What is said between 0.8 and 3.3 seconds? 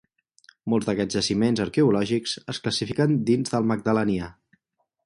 d'aquests jaciments arqueològics es classifiquen